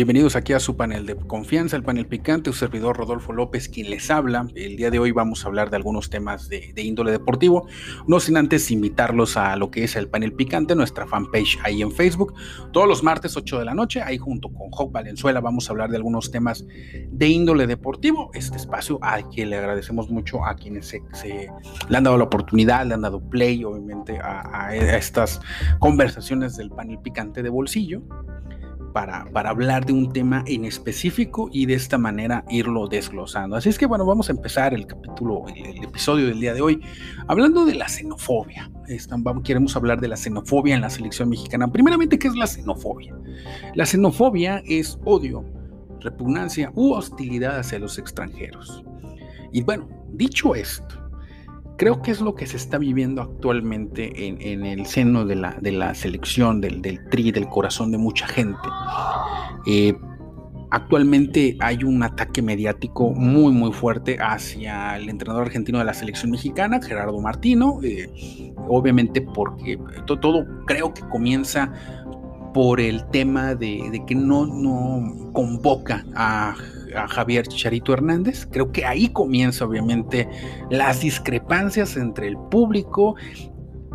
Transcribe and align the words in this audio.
Bienvenidos 0.00 0.34
aquí 0.34 0.54
a 0.54 0.60
su 0.60 0.78
panel 0.78 1.04
de 1.04 1.14
confianza, 1.14 1.76
el 1.76 1.82
panel 1.82 2.06
picante, 2.06 2.50
su 2.50 2.56
servidor 2.56 2.96
Rodolfo 2.96 3.34
López, 3.34 3.68
quien 3.68 3.90
les 3.90 4.10
habla. 4.10 4.46
El 4.54 4.78
día 4.78 4.90
de 4.90 4.98
hoy 4.98 5.12
vamos 5.12 5.44
a 5.44 5.48
hablar 5.48 5.68
de 5.68 5.76
algunos 5.76 6.08
temas 6.08 6.48
de, 6.48 6.72
índole 6.74 7.12
deportivo, 7.12 7.66
no 8.06 8.18
sin 8.18 8.38
antes 8.38 8.70
invitarlos 8.70 9.36
a 9.36 9.54
lo 9.56 9.70
que 9.70 9.84
es 9.84 9.96
el 9.96 10.08
panel 10.08 10.32
picante, 10.32 10.74
nuestra 10.74 11.06
fanpage 11.06 11.58
ahí 11.64 11.82
en 11.82 11.92
Facebook. 11.92 12.32
Todos 12.72 12.88
los 12.88 13.02
martes 13.02 13.36
8 13.36 13.58
de 13.58 13.64
la 13.66 13.74
noche, 13.74 14.00
ahí 14.00 14.16
junto 14.16 14.48
con 14.48 14.70
Jock 14.70 14.90
Valenzuela, 14.90 15.40
vamos 15.40 15.68
a 15.68 15.72
hablar 15.72 15.90
de 15.90 15.96
algunos 15.96 16.30
temas 16.30 16.64
de 17.10 17.28
índole 17.28 17.66
deportivo. 17.66 18.30
Este 18.32 18.56
espacio 18.56 18.98
a 19.02 19.20
quien 19.28 19.50
le 19.50 19.58
agradecemos 19.58 20.08
mucho 20.08 20.46
a 20.46 20.54
quienes 20.54 20.86
se, 20.86 21.02
le 21.90 21.96
han 21.98 22.04
dado 22.04 22.16
la 22.16 22.24
oportunidad, 22.24 22.86
le 22.86 22.94
han 22.94 23.02
dado 23.02 23.20
play, 23.20 23.62
obviamente, 23.64 24.18
a 24.18 24.74
estas 24.74 25.42
conversaciones 25.78 26.56
del 26.56 26.70
panel 26.70 27.00
picante 27.00 27.42
de 27.42 27.50
bolsillo 27.50 28.00
para, 28.92 29.26
hablar 29.32 29.86
de 29.86 29.92
un 29.92 30.12
tema 30.12 30.44
en 30.46 30.64
específico 30.64 31.48
y 31.52 31.66
de 31.66 31.74
esta 31.74 31.98
manera 31.98 32.44
irlo 32.50 32.88
desglosando. 32.88 33.56
Así 33.56 33.68
es 33.68 33.78
que 33.78 33.86
bueno, 33.86 34.04
vamos 34.04 34.28
a 34.28 34.32
empezar 34.32 34.74
el 34.74 34.86
capítulo, 34.86 35.44
el, 35.54 35.82
episodio 35.82 36.26
del 36.26 36.40
día 36.40 36.54
de 36.54 36.60
hoy, 36.60 36.80
hablando 37.28 37.64
de 37.64 37.74
la 37.74 37.88
xenofobia. 37.88 38.70
queremos 39.44 39.76
hablar 39.76 40.00
de 40.00 40.08
la 40.08 40.16
xenofobia 40.16 40.74
en 40.74 40.80
la 40.80 40.90
selección 40.90 41.28
mexicana. 41.28 41.70
Primeramente, 41.70 42.18
¿qué 42.18 42.28
es 42.28 42.36
la 42.36 42.46
xenofobia? 42.46 43.16
La 43.74 43.86
xenofobia 43.86 44.62
es 44.66 44.98
odio, 45.04 45.44
repugnancia 46.00 46.72
u 46.74 46.92
hostilidad 46.92 47.58
hacia 47.58 47.78
los 47.78 47.98
extranjeros. 47.98 48.84
Y 49.52 49.62
bueno, 49.62 49.88
dicho 50.12 50.54
esto, 50.54 50.99
creo 51.80 52.02
que 52.02 52.10
es 52.10 52.20
lo 52.20 52.34
que 52.34 52.46
se 52.46 52.58
está 52.58 52.76
viviendo 52.76 53.22
actualmente 53.22 54.26
en, 54.28 54.66
el 54.66 54.84
seno 54.84 55.24
de 55.24 55.34
la, 55.34 55.94
selección, 55.94 56.60
del, 56.60 56.82
tri, 57.08 57.32
del 57.32 57.48
corazón 57.48 57.90
de 57.90 57.96
mucha 57.96 58.26
gente. 58.26 58.68
Eh, 59.66 59.94
actualmente 60.70 61.56
hay 61.58 61.82
un 61.82 62.02
ataque 62.02 62.42
mediático 62.42 63.12
muy 63.12 63.54
muy 63.54 63.72
fuerte 63.72 64.18
hacia 64.20 64.98
el 64.98 65.08
entrenador 65.08 65.46
argentino 65.46 65.78
de 65.78 65.86
la 65.86 65.94
selección 65.94 66.30
mexicana, 66.32 66.82
Gerardo 66.82 67.18
Martino, 67.18 67.80
eh, 67.82 68.52
obviamente 68.68 69.22
porque 69.22 69.78
todo, 70.04 70.44
creo 70.66 70.92
que 70.92 71.00
comienza 71.08 71.72
por 72.52 72.78
el 72.78 73.06
tema 73.06 73.54
de, 73.54 73.88
de 73.90 74.04
que 74.04 74.14
no, 74.14 74.44
no 74.44 75.32
convoca 75.32 76.04
a 76.14 76.54
a 76.96 77.08
Javier 77.08 77.46
Chicharito 77.46 77.92
Hernández. 77.92 78.46
Creo 78.50 78.72
que 78.72 78.84
ahí 78.84 79.08
comienza 79.08 79.64
obviamente 79.64 80.28
las 80.70 81.00
discrepancias 81.00 81.96
entre 81.96 82.28
el 82.28 82.36
público 82.50 83.16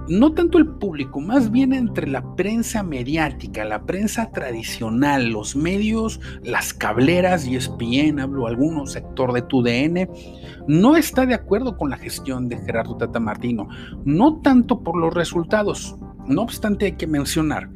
no 0.07 0.33
tanto 0.33 0.57
el 0.57 0.67
público, 0.67 1.19
más 1.19 1.51
bien 1.51 1.73
entre 1.73 2.07
la 2.07 2.35
prensa 2.35 2.83
mediática, 2.83 3.65
la 3.65 3.85
prensa 3.85 4.31
tradicional, 4.31 5.29
los 5.29 5.55
medios, 5.55 6.19
las 6.43 6.73
cableras 6.73 7.47
y 7.47 7.55
ESPN, 7.55 8.19
hablo 8.19 8.47
alguno 8.47 8.85
sector 8.85 9.33
de 9.33 9.41
tu 9.41 9.63
DN, 9.63 10.09
no 10.67 10.95
está 10.95 11.25
de 11.25 11.33
acuerdo 11.33 11.77
con 11.77 11.89
la 11.89 11.97
gestión 11.97 12.49
de 12.49 12.57
Gerardo 12.57 12.97
Tata 12.97 13.19
Martino, 13.19 13.67
no 14.03 14.41
tanto 14.41 14.83
por 14.83 14.95
los 14.95 15.13
resultados, 15.13 15.95
no 16.27 16.43
obstante 16.43 16.85
hay 16.85 16.93
que 16.93 17.07
mencionar 17.07 17.69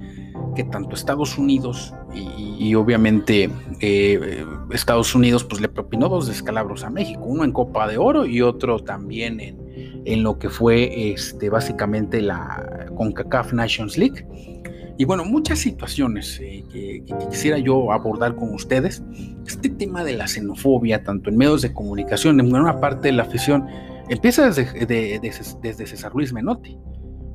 que 0.56 0.64
tanto 0.64 0.96
Estados 0.96 1.38
Unidos 1.38 1.94
y, 2.14 2.76
obviamente 2.76 3.50
eh, 3.80 4.46
Estados 4.72 5.16
Unidos 5.16 5.44
pues 5.44 5.62
le 5.62 5.70
propinó 5.70 6.10
dos 6.10 6.28
descalabros 6.28 6.84
a 6.84 6.90
México, 6.90 7.22
uno 7.24 7.44
en 7.44 7.52
Copa 7.52 7.88
de 7.88 7.98
Oro 7.98 8.26
y 8.26 8.42
otro 8.42 8.80
también 8.80 9.40
en, 9.40 10.04
en 10.06 10.24
lo 10.24 10.40
que 10.40 10.50
fue 10.50 11.12
este, 11.12 11.50
básicamente 11.50 12.22
la 12.22 12.90
CONCACAF 12.96 13.54
Nations 13.54 13.98
League. 13.98 14.26
Y 14.98 15.06
bueno, 15.06 15.24
muchas 15.24 15.60
situaciones 15.60 16.40
eh, 16.42 16.64
que, 16.70 17.04
quisiera 17.30 17.58
yo 17.58 17.92
abordar 17.92 18.36
con 18.36 18.54
ustedes. 18.54 19.02
Este 19.48 19.70
tema 19.70 20.04
de 20.04 20.14
la 20.14 20.28
xenofobia, 20.28 21.04
tanto 21.04 21.30
en 21.30 21.38
medios 21.38 21.62
de 21.62 21.72
comunicación, 21.72 22.40
en 22.40 22.54
una 22.54 22.82
parte 22.82 23.08
de 23.08 23.14
la 23.14 23.24
afición, 23.24 23.66
empieza 24.10 24.50
desde, 24.50 25.20
desde 25.62 25.88
César 25.88 26.12
Luis 26.14 26.34
Menotti. 26.34 26.78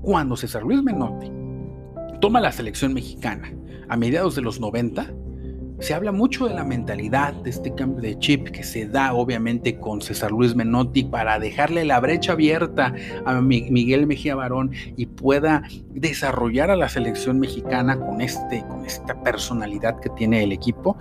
Cuando 0.03 0.37
César 0.37 0.63
Luis 0.63 0.83
Menotti 0.83 1.33
toma 2.21 2.41
la 2.41 2.53
selección 2.53 2.93
mexicana 2.93 3.51
a 3.89 3.97
mediados 3.97 4.35
de 4.35 4.43
los 4.43 4.61
90, 4.61 5.13
se 5.81 5.93
habla 5.93 6.13
mucho 6.13 6.47
de 6.47 6.55
la 6.55 6.65
mentalidad 6.65 7.35
de 7.35 7.51
este 7.51 7.75
cambio 7.75 8.01
de 8.01 8.19
chip 8.19 8.49
que 8.49 8.63
se 8.63 8.87
da 8.87 9.13
obviamente 9.13 9.79
con 9.79 10.01
César 10.01 10.31
Luis 10.31 10.55
Menotti 10.55 11.05
para 11.05 11.39
dejarle 11.39 11.85
la 11.85 12.01
brecha 12.01 12.33
abierta 12.33 12.95
a 13.25 13.41
Miguel 13.41 14.07
Mejía 14.07 14.37
Barón 14.37 14.71
y 14.97 15.07
pueda 15.07 15.65
desarrollar 15.91 16.71
a 16.71 16.77
la 16.77 16.89
selección 16.89 17.41
mexicana 17.41 17.99
con, 17.99 18.21
este, 18.21 18.65
con 18.69 18.87
esta 18.87 19.21
personalidad 19.23 19.99
que 20.01 20.11
tiene 20.11 20.45
el 20.45 20.53
equipo. 20.53 20.97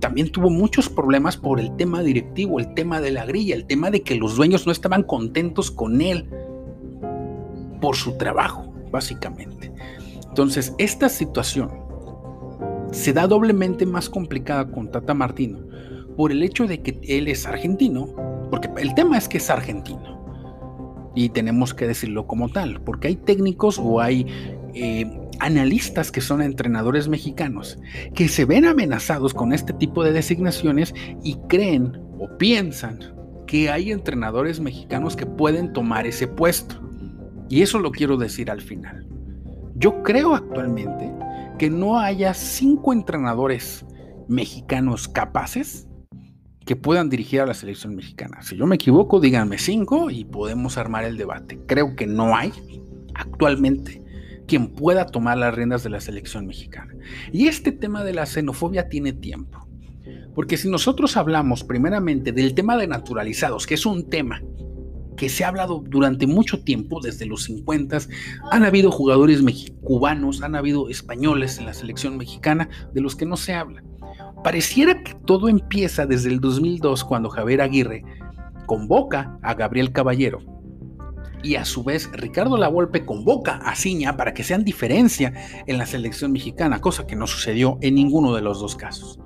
También 0.00 0.30
tuvo 0.30 0.50
muchos 0.50 0.88
problemas 0.90 1.36
por 1.36 1.60
el 1.60 1.74
tema 1.76 2.02
directivo, 2.02 2.58
el 2.58 2.74
tema 2.74 3.00
de 3.00 3.12
la 3.12 3.24
grilla, 3.24 3.54
el 3.54 3.64
tema 3.64 3.90
de 3.90 4.02
que 4.02 4.16
los 4.16 4.36
dueños 4.36 4.66
no 4.66 4.72
estaban 4.72 5.04
contentos 5.04 5.70
con 5.70 6.00
él 6.02 6.28
por 7.80 7.96
su 7.96 8.18
trabajo, 8.18 8.74
básicamente. 8.90 9.72
Entonces, 10.28 10.74
esta 10.78 11.08
situación 11.08 11.83
se 12.94 13.12
da 13.12 13.26
doblemente 13.26 13.86
más 13.86 14.08
complicada 14.08 14.70
con 14.70 14.90
Tata 14.90 15.14
Martino 15.14 15.58
por 16.16 16.30
el 16.30 16.42
hecho 16.42 16.66
de 16.66 16.80
que 16.80 17.00
él 17.02 17.26
es 17.28 17.44
argentino, 17.44 18.06
porque 18.50 18.70
el 18.78 18.94
tema 18.94 19.18
es 19.18 19.28
que 19.28 19.38
es 19.38 19.50
argentino 19.50 20.14
y 21.14 21.28
tenemos 21.28 21.74
que 21.74 21.86
decirlo 21.86 22.26
como 22.26 22.48
tal, 22.48 22.80
porque 22.80 23.08
hay 23.08 23.16
técnicos 23.16 23.78
o 23.78 24.00
hay 24.00 24.26
eh, 24.74 25.10
analistas 25.40 26.12
que 26.12 26.20
son 26.20 26.40
entrenadores 26.40 27.08
mexicanos 27.08 27.78
que 28.14 28.28
se 28.28 28.44
ven 28.44 28.64
amenazados 28.64 29.34
con 29.34 29.52
este 29.52 29.72
tipo 29.72 30.04
de 30.04 30.12
designaciones 30.12 30.94
y 31.22 31.34
creen 31.48 32.00
o 32.18 32.36
piensan 32.38 33.00
que 33.46 33.70
hay 33.70 33.90
entrenadores 33.90 34.60
mexicanos 34.60 35.16
que 35.16 35.26
pueden 35.26 35.72
tomar 35.72 36.06
ese 36.06 36.26
puesto. 36.26 36.80
Y 37.48 37.62
eso 37.62 37.78
lo 37.78 37.90
quiero 37.90 38.16
decir 38.16 38.50
al 38.50 38.60
final. 38.60 39.06
Yo 39.76 40.02
creo 40.02 40.34
actualmente 40.34 41.12
que 41.58 41.70
no 41.70 41.98
haya 41.98 42.34
cinco 42.34 42.92
entrenadores 42.92 43.84
mexicanos 44.28 45.08
capaces 45.08 45.86
que 46.64 46.76
puedan 46.76 47.10
dirigir 47.10 47.40
a 47.40 47.46
la 47.46 47.54
selección 47.54 47.94
mexicana. 47.94 48.42
Si 48.42 48.56
yo 48.56 48.66
me 48.66 48.76
equivoco, 48.76 49.20
díganme 49.20 49.58
cinco 49.58 50.10
y 50.10 50.24
podemos 50.24 50.78
armar 50.78 51.04
el 51.04 51.16
debate. 51.16 51.60
Creo 51.66 51.94
que 51.94 52.06
no 52.06 52.34
hay 52.34 52.52
actualmente 53.14 54.02
quien 54.46 54.68
pueda 54.68 55.06
tomar 55.06 55.38
las 55.38 55.54
riendas 55.54 55.82
de 55.84 55.90
la 55.90 56.00
selección 56.00 56.46
mexicana. 56.46 56.94
Y 57.32 57.48
este 57.48 57.72
tema 57.72 58.04
de 58.04 58.14
la 58.14 58.26
xenofobia 58.26 58.88
tiene 58.88 59.12
tiempo. 59.12 59.66
Porque 60.34 60.56
si 60.56 60.68
nosotros 60.68 61.16
hablamos 61.16 61.64
primeramente 61.64 62.32
del 62.32 62.54
tema 62.54 62.76
de 62.76 62.88
naturalizados, 62.88 63.66
que 63.66 63.74
es 63.74 63.86
un 63.86 64.08
tema 64.08 64.42
que 65.16 65.28
se 65.28 65.44
ha 65.44 65.48
hablado 65.48 65.82
durante 65.86 66.26
mucho 66.26 66.62
tiempo, 66.62 67.00
desde 67.00 67.26
los 67.26 67.44
50, 67.44 67.98
han 68.50 68.64
habido 68.64 68.90
jugadores 68.90 69.42
cubanos, 69.82 70.42
han 70.42 70.54
habido 70.54 70.88
españoles 70.88 71.58
en 71.58 71.66
la 71.66 71.74
selección 71.74 72.16
mexicana, 72.16 72.68
de 72.92 73.00
los 73.00 73.16
que 73.16 73.26
no 73.26 73.36
se 73.36 73.54
habla. 73.54 73.82
Pareciera 74.42 75.02
que 75.02 75.14
todo 75.14 75.48
empieza 75.48 76.06
desde 76.06 76.30
el 76.30 76.40
2002, 76.40 77.04
cuando 77.04 77.30
Javier 77.30 77.60
Aguirre 77.60 78.04
convoca 78.66 79.38
a 79.42 79.54
Gabriel 79.54 79.92
Caballero 79.92 80.40
y 81.42 81.56
a 81.56 81.64
su 81.64 81.84
vez 81.84 82.10
Ricardo 82.12 82.56
Lavolpe 82.56 83.04
convoca 83.04 83.56
a 83.56 83.76
Ciña 83.76 84.16
para 84.16 84.32
que 84.32 84.42
sean 84.42 84.64
diferencia 84.64 85.34
en 85.66 85.78
la 85.78 85.86
selección 85.86 86.32
mexicana, 86.32 86.80
cosa 86.80 87.06
que 87.06 87.16
no 87.16 87.26
sucedió 87.26 87.78
en 87.82 87.94
ninguno 87.94 88.34
de 88.34 88.40
los 88.40 88.60
dos 88.60 88.74
casos. 88.74 89.20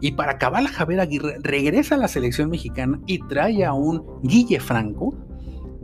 Y 0.00 0.12
para 0.12 0.32
acabar, 0.32 0.64
Javier 0.66 1.00
Aguirre 1.00 1.36
regresa 1.40 1.94
a 1.94 1.98
la 1.98 2.08
selección 2.08 2.50
mexicana 2.50 3.00
y 3.06 3.18
trae 3.26 3.64
a 3.64 3.72
un 3.72 4.04
Guille 4.22 4.60
Franco, 4.60 5.14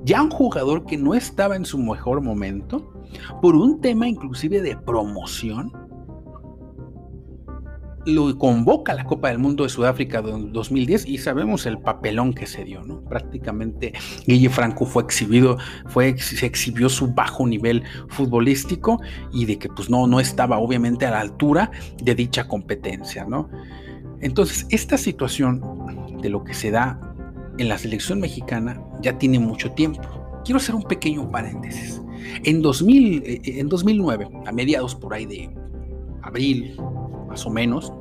ya 0.05 0.23
un 0.23 0.31
jugador 0.31 0.87
que 0.87 0.97
no 0.97 1.15
estaba 1.15 1.57
en 1.57 1.65
su 1.65 1.79
mejor 1.79 2.21
momento, 2.21 2.93
por 3.43 3.57
un 3.57 3.81
tema 3.81 4.09
inclusive 4.09 4.63
de 4.63 4.77
promoción. 4.77 5.73
Lo 8.07 8.37
convoca 8.39 8.93
a 8.93 8.95
la 8.95 9.05
Copa 9.05 9.29
del 9.29 9.39
Mundo 9.39 9.63
de 9.63 9.69
Sudáfrica 9.69 10.23
2010 10.23 11.07
y 11.07 11.19
sabemos 11.19 11.67
el 11.67 11.79
papelón 11.79 12.33
que 12.33 12.47
se 12.47 12.65
dio, 12.65 12.83
¿no? 12.83 13.05
Prácticamente 13.05 13.93
Guille 14.27 14.49
Franco 14.49 14.87
fue 14.87 15.03
exhibido, 15.03 15.59
fue, 15.87 16.17
se 16.17 16.47
exhibió 16.47 16.89
su 16.89 17.13
bajo 17.13 17.47
nivel 17.47 17.83
futbolístico 18.09 19.03
y 19.35 19.45
de 19.45 19.59
que 19.59 19.69
pues 19.69 19.91
no, 19.91 20.07
no 20.07 20.19
estaba 20.19 20.59
obviamente 20.59 21.05
a 21.05 21.11
la 21.11 21.21
altura 21.21 21.71
de 22.03 22.15
dicha 22.15 22.49
competencia, 22.49 23.27
¿no? 23.27 23.51
Entonces, 24.21 24.67
esta 24.71 24.99
situación 24.99 25.63
de 26.21 26.29
lo 26.29 26.45
que 26.45 26.55
se 26.55 26.71
da 26.71 27.01
en 27.59 27.69
la 27.69 27.79
selección 27.79 28.21
mexicana 28.21 28.83
ya 29.03 29.19
tiene 29.19 29.39
mucho 29.39 29.73
tiempo. 29.73 30.03
Quiero 30.45 30.59
hacer 30.59 30.75
un 30.75 30.83
pequeño 30.83 31.31
paréntesis. 31.31 32.01
En, 32.45 32.63
2000, 32.63 33.23
eh, 33.25 33.63
2009, 33.65 34.29
a 34.47 34.53
mediados 34.53 34.95
por 34.95 35.15
ahí 35.15 35.27
de 35.27 35.51
abril, 36.23 36.77
más 37.29 37.47
o 37.47 37.51
menos, 37.51 37.93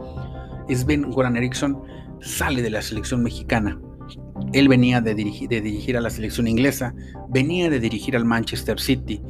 Sven 0.69 1.09
Goran 1.11 1.37
Eriksson 1.37 1.81
sale 2.21 2.61
de 2.61 2.69
la 2.69 2.81
selección 2.81 3.23
mexicana. 3.23 3.79
Él 4.53 4.67
venía 4.67 5.01
de 5.01 5.13
dirigir 5.13 5.97
a 5.97 6.01
la 6.01 6.09
selección 6.09 6.47
inglesa, 6.47 6.93
venía 7.29 7.69
de 7.69 7.79
dirigir 7.79 8.15
al 8.15 8.25
Manchester 8.25 8.79
City, 8.79 9.21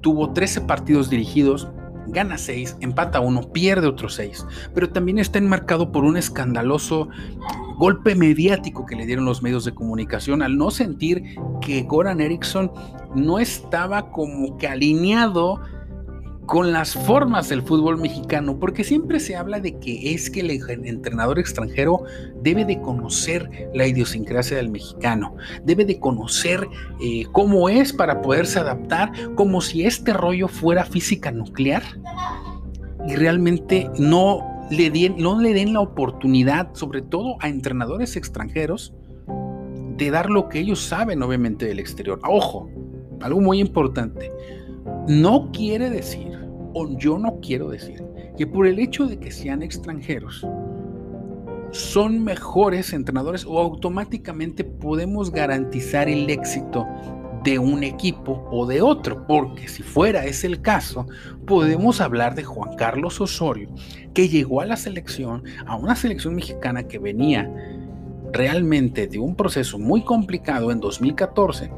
tuvo 0.00 0.32
13 0.32 0.62
partidos 0.62 1.10
dirigidos 1.10 1.68
gana 2.08 2.38
6, 2.38 2.78
empata 2.80 3.20
1, 3.20 3.52
pierde 3.52 3.86
otro 3.86 4.08
6, 4.08 4.46
pero 4.74 4.90
también 4.90 5.18
está 5.18 5.38
enmarcado 5.38 5.92
por 5.92 6.04
un 6.04 6.16
escandaloso 6.16 7.08
golpe 7.76 8.14
mediático 8.14 8.86
que 8.86 8.96
le 8.96 9.06
dieron 9.06 9.24
los 9.24 9.42
medios 9.42 9.64
de 9.64 9.74
comunicación 9.74 10.42
al 10.42 10.56
no 10.56 10.70
sentir 10.70 11.36
que 11.60 11.82
Goran 11.82 12.20
Eriksson 12.20 12.72
no 13.14 13.38
estaba 13.38 14.10
como 14.10 14.56
que 14.56 14.68
alineado 14.68 15.60
con 16.46 16.72
las 16.72 16.94
formas 16.94 17.48
del 17.48 17.62
fútbol 17.62 17.98
mexicano, 17.98 18.58
porque 18.58 18.84
siempre 18.84 19.18
se 19.18 19.36
habla 19.36 19.60
de 19.60 19.78
que 19.78 20.14
es 20.14 20.30
que 20.30 20.40
el 20.40 20.50
entrenador 20.86 21.38
extranjero 21.38 22.04
debe 22.40 22.64
de 22.64 22.80
conocer 22.80 23.68
la 23.74 23.86
idiosincrasia 23.86 24.56
del 24.56 24.70
mexicano, 24.70 25.34
debe 25.64 25.84
de 25.84 25.98
conocer 25.98 26.68
eh, 27.00 27.24
cómo 27.32 27.68
es 27.68 27.92
para 27.92 28.22
poderse 28.22 28.60
adaptar, 28.60 29.12
como 29.34 29.60
si 29.60 29.84
este 29.84 30.12
rollo 30.12 30.46
fuera 30.46 30.84
física 30.84 31.32
nuclear 31.32 31.82
y 33.08 33.16
realmente 33.16 33.90
no 33.98 34.66
le, 34.70 34.90
den, 34.90 35.16
no 35.18 35.40
le 35.40 35.52
den 35.52 35.72
la 35.72 35.80
oportunidad, 35.80 36.74
sobre 36.74 37.02
todo 37.02 37.36
a 37.40 37.48
entrenadores 37.48 38.16
extranjeros, 38.16 38.94
de 39.96 40.10
dar 40.10 40.30
lo 40.30 40.48
que 40.48 40.60
ellos 40.60 40.80
saben 40.80 41.22
obviamente 41.22 41.66
del 41.66 41.80
exterior. 41.80 42.20
Ojo, 42.28 42.70
algo 43.20 43.40
muy 43.40 43.60
importante. 43.60 44.30
No 45.08 45.50
quiere 45.52 45.90
decir 45.90 46.36
yo 46.98 47.18
no 47.18 47.40
quiero 47.40 47.70
decir 47.70 48.02
que 48.36 48.46
por 48.46 48.66
el 48.66 48.78
hecho 48.78 49.06
de 49.06 49.18
que 49.18 49.30
sean 49.30 49.62
extranjeros, 49.62 50.46
son 51.70 52.22
mejores 52.22 52.92
entrenadores 52.92 53.44
o 53.44 53.58
automáticamente 53.58 54.62
podemos 54.62 55.30
garantizar 55.30 56.08
el 56.08 56.28
éxito 56.30 56.86
de 57.44 57.58
un 57.58 57.82
equipo 57.82 58.46
o 58.50 58.66
de 58.66 58.82
otro, 58.82 59.26
porque 59.26 59.68
si 59.68 59.82
fuera 59.82 60.24
ese 60.24 60.46
el 60.48 60.62
caso, 60.62 61.06
podemos 61.46 62.00
hablar 62.00 62.34
de 62.34 62.44
Juan 62.44 62.76
Carlos 62.76 63.20
Osorio, 63.20 63.68
que 64.14 64.28
llegó 64.28 64.60
a 64.60 64.66
la 64.66 64.76
selección, 64.76 65.44
a 65.66 65.76
una 65.76 65.96
selección 65.96 66.34
mexicana 66.34 66.84
que 66.84 66.98
venía 66.98 67.50
realmente 68.32 69.06
de 69.06 69.18
un 69.18 69.36
proceso 69.36 69.78
muy 69.78 70.02
complicado 70.02 70.70
en 70.70 70.80
2014, 70.80 71.70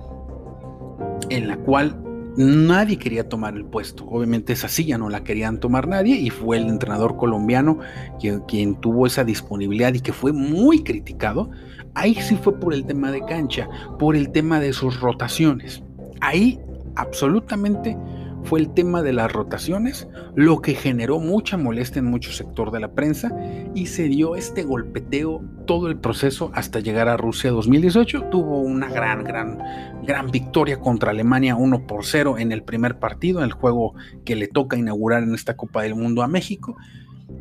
en 1.29 1.49
la 1.49 1.57
cual 1.59 2.08
nadie 2.39 2.99
quería 2.99 3.29
tomar 3.29 3.57
el 3.57 3.65
puesto. 3.65 4.07
Obviamente 4.07 4.53
esa 4.53 4.69
silla 4.69 4.97
no 4.97 5.09
la 5.11 5.25
querían 5.25 5.59
tomar 5.59 5.89
nadie 5.89 6.17
y 6.17 6.31
fue 6.31 6.57
el 6.57 6.69
entrenador 6.69 7.17
colombiano 7.17 7.81
quien, 8.21 8.77
tuvo 8.77 9.07
esa 9.07 9.25
disponibilidad 9.25 9.93
y 9.93 10.01
que 10.01 10.13
fue 10.13 10.33
muy 10.33 10.85
criticado. 10.85 11.51
Ahí 11.95 12.15
sí 12.15 12.37
fue 12.37 12.59
por 12.59 12.73
el 12.73 12.87
tema 12.87 13.11
de 13.11 13.25
cancha, 13.25 13.69
por 13.99 14.15
el 14.15 14.31
tema 14.31 14.61
de 14.61 14.73
sus 14.73 15.01
rotaciones. 15.01 15.83
Ahí 16.21 16.61
absolutamente 16.95 17.97
fue 18.45 18.61
el 18.61 18.73
tema 18.73 19.03
de 19.03 19.13
las 19.13 19.33
rotaciones, 19.33 20.07
lo 20.37 20.63
que 20.63 20.75
generó 20.75 21.19
mucha 21.19 21.57
molestia 21.57 21.99
en 21.99 22.07
mucho 22.07 22.33
sector 22.33 22.71
de 22.71 22.81
la 22.81 22.93
prensa 22.93 23.37
y 23.75 23.87
se 23.87 24.05
dio 24.05 24.37
este 24.37 24.63
golpeteo 24.63 25.43
todo 25.69 25.87
el 25.87 25.99
proceso 25.99 26.51
hasta 26.55 26.81
llegar 26.81 27.09
a 27.09 27.19
Rusia 27.19 27.51
2018. 27.51 28.25
Tuvo 28.31 28.63
una 28.63 28.89
gran, 28.89 29.23
gran, 29.23 29.59
gran 30.03 30.31
victoria 30.31 30.81
contra 30.81 31.11
Alemania 31.11 31.57
1 31.57 31.87
por 31.87 32.07
0 32.07 32.39
en 32.39 32.53
el 32.53 32.63
primer 32.65 32.99
partido, 32.99 33.41
en 33.41 33.45
el 33.45 33.53
juego 33.53 33.95
que 34.25 34.35
le 34.35 34.49
toca 34.49 34.79
inaugurar 34.79 35.23
en 35.23 35.35
esta 35.35 35.57
Copa 35.57 35.83
del 35.83 35.95
Mundo 35.95 36.23
a 36.23 36.27
México. 36.27 36.75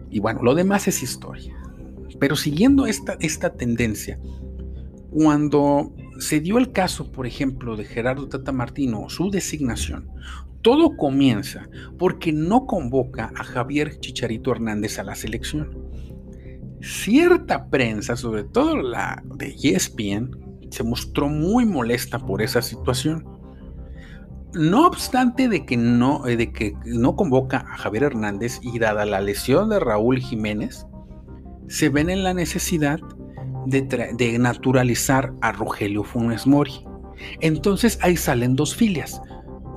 Y 0.09 0.19
bueno, 0.19 0.41
lo 0.44 0.56
demás 0.56 0.89
es 0.89 1.01
historia. 1.01 1.56
Pero 2.19 2.35
siguiendo 2.35 2.85
esta, 2.85 3.15
esta 3.21 3.53
tendencia, 3.53 4.19
cuando 5.09 5.95
se 6.19 6.41
dio 6.41 6.57
el 6.57 6.73
caso, 6.73 7.13
por 7.13 7.27
ejemplo, 7.27 7.77
de 7.77 7.85
Gerardo 7.85 8.27
Tata 8.27 8.51
Martino, 8.51 9.07
su 9.07 9.31
designación, 9.31 10.09
todo 10.62 10.97
comienza 10.97 11.69
porque 11.97 12.33
no 12.33 12.65
convoca 12.65 13.31
a 13.38 13.44
Javier 13.45 14.01
Chicharito 14.01 14.51
Hernández 14.51 15.00
a 15.00 15.03
la 15.03 15.15
selección. 15.15 15.88
Cierta 16.81 17.69
prensa, 17.69 18.15
sobre 18.15 18.44
todo 18.44 18.77
la 18.77 19.24
de 19.35 19.56
ESPN, 19.62 20.31
se 20.69 20.83
mostró 20.83 21.27
muy 21.27 21.65
molesta 21.65 22.19
por 22.19 22.41
esa 22.41 22.62
situación. 22.62 23.25
No 24.53 24.88
obstante 24.88 25.50
de 25.50 25.65
que 25.65 25.77
no, 25.77 26.25
eh, 26.27 26.38
de 26.38 26.51
que 26.51 26.74
no 26.85 27.15
convoca 27.15 27.57
a 27.57 27.77
Javier 27.77 28.03
Hernández 28.03 28.59
y 28.62 28.79
dada 28.79 29.06
la 29.06 29.21
lesión 29.21 29.69
de 29.69 29.79
Raúl 29.79 30.19
Jiménez, 30.19 30.85
se 31.68 31.89
ven 31.89 32.09
en 32.09 32.24
la 32.24 32.33
necesidad 32.33 33.00
de, 33.65 33.81
de 33.81 34.39
naturalizar 34.39 35.33
a 35.41 35.51
Rogelio 35.51 36.03
Funes 36.03 36.47
Mori. 36.47 36.85
Entonces 37.41 38.00
ahí 38.01 38.15
salen 38.15 38.56
dos 38.56 38.75
filias 38.75 39.21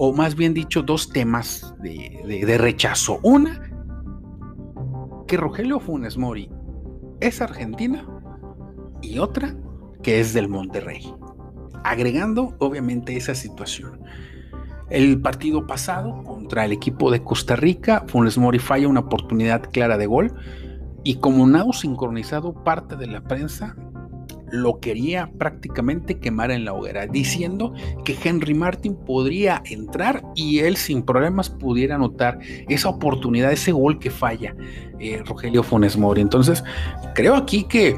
o 0.03 0.14
más 0.14 0.35
bien 0.35 0.55
dicho, 0.55 0.81
dos 0.81 1.11
temas 1.11 1.75
de, 1.82 2.56
rechazo. 2.56 3.20
Una, 3.23 3.61
que 5.29 5.37
Rogelio 5.37 5.79
Funes 5.79 6.17
Mori 6.17 6.50
es 7.20 7.40
argentina 7.40 8.06
y 9.02 9.19
otra, 9.19 9.55
que 10.02 10.20
es 10.20 10.32
del 10.32 10.49
Monterrey. 10.49 11.14
Agregando, 11.84 12.55
obviamente, 12.58 13.17
esa 13.17 13.34
situación. 13.34 14.00
El 14.90 15.20
partido 15.20 15.67
pasado 15.67 16.22
contra 16.25 16.64
el 16.64 16.72
equipo 16.72 17.11
de 17.11 17.22
Costa 17.22 17.56
Rica, 17.56 18.05
Funes 18.08 18.37
Mori 18.38 18.58
falla 18.58 18.88
una 18.88 19.00
oportunidad 19.00 19.70
clara 19.70 19.96
de 19.96 20.06
gol 20.06 20.34
y 21.05 21.17
como 21.17 21.46
nado 21.46 21.72
sincronizado, 21.72 22.52
parte 22.64 22.96
de 22.96 23.06
la 23.06 23.22
prensa 23.22 23.76
lo 24.50 24.81
quería 24.81 25.31
prácticamente 25.38 26.19
quemar 26.19 26.50
en 26.50 26.64
la 26.64 26.73
hoguera, 26.73 27.06
diciendo 27.06 27.73
que 28.05 28.17
Henry 28.23 28.55
Martin 28.55 28.94
podría 28.94 29.62
entrar 29.64 30.23
y 30.35 30.61
él 30.61 30.76
sin 30.76 31.02
problemas 31.02 31.50
pudiera 31.50 31.97
anotar 31.97 32.38
esa 32.69 32.88
oportunidad, 32.88 33.52
ese 33.52 33.73
gol 33.73 33.99
que 33.99 34.11
falla 34.11 34.55
eh, 34.99 35.23
Rogelio 35.26 35.62
Funes 35.62 35.97
Mori. 35.97 36.20
Entonces, 36.20 36.62
creo 37.14 37.35
aquí 37.35 37.64
que, 37.64 37.97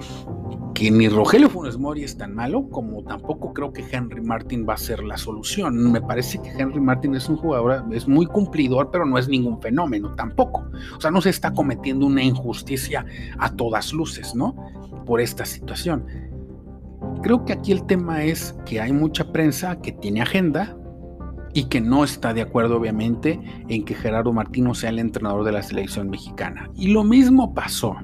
que 0.75 0.91
ni 0.91 1.09
Rogelio 1.09 1.51
Funes 1.51 1.77
Mori 1.77 2.05
es 2.05 2.17
tan 2.17 2.35
malo, 2.35 2.69
como 2.71 3.03
tampoco 3.03 3.53
creo 3.53 3.73
que 3.73 3.85
Henry 3.91 4.21
Martin 4.21 4.67
va 4.69 4.75
a 4.75 4.79
ser 4.79 5.03
la 5.03 5.17
solución. 5.17 5.91
Me 5.91 6.01
parece 6.01 6.41
que 6.41 6.51
Henry 6.51 6.81
Martin 6.81 7.15
es 7.15 7.29
un 7.29 7.37
jugador, 7.37 7.85
es 7.93 8.07
muy 8.07 8.27
cumplidor, 8.27 8.91
pero 8.91 9.05
no 9.05 9.19
es 9.19 9.29
ningún 9.29 9.61
fenómeno 9.61 10.15
tampoco. 10.15 10.65
O 10.97 11.01
sea, 11.01 11.11
no 11.11 11.21
se 11.21 11.31
está 11.31 11.53
cometiendo 11.53 12.07
una 12.07 12.23
injusticia 12.23 13.05
a 13.39 13.51
todas 13.55 13.93
luces, 13.93 14.35
¿no? 14.35 14.55
Por 15.05 15.21
esta 15.21 15.45
situación. 15.45 16.05
Creo 17.23 17.45
que 17.45 17.53
aquí 17.53 17.73
el 17.73 17.87
tema 17.87 18.25
es 18.25 18.55
que 18.67 18.81
hay 18.81 18.93
mucha 18.93 19.33
prensa 19.33 19.81
que 19.81 19.93
tiene 19.93 20.23
agenda 20.23 20.77
y 21.55 21.65
que 21.65 21.81
no 21.81 22.03
está 22.03 22.35
de 22.35 22.43
acuerdo 22.43 22.79
obviamente 22.79 23.41
en 23.69 23.85
que 23.85 23.95
Gerardo 23.95 24.33
Martino 24.33 24.75
sea 24.75 24.91
el 24.91 24.99
entrenador 24.99 25.45
de 25.45 25.53
la 25.53 25.63
selección 25.63 26.11
mexicana. 26.11 26.71
Y 26.75 26.89
lo 26.89 27.05
mismo 27.05 27.55
pasó, 27.55 27.95